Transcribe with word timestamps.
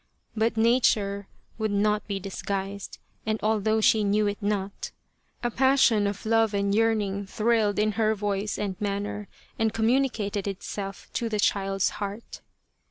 But 0.35 0.57
nature 0.57 1.27
would 1.59 1.69
not 1.69 2.07
be 2.07 2.19
disguised, 2.19 2.97
and 3.23 3.39
although 3.43 3.81
she 3.81 4.03
knew 4.03 4.25
it 4.25 4.41
not, 4.41 4.89
a 5.43 5.51
passion 5.51 6.07
of 6.07 6.25
love 6.25 6.55
and 6.55 6.73
yearning 6.73 7.27
thrilled 7.27 7.77
in 7.77 7.91
her 7.91 8.15
voice 8.15 8.57
and 8.57 8.81
manner 8.81 9.27
and 9.59 9.71
communicated 9.75 10.47
itself 10.47 11.07
to 11.13 11.29
the 11.29 11.39
child's 11.39 11.89
heart. 12.01 12.41